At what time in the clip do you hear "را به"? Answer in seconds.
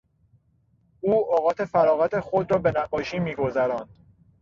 2.51-2.71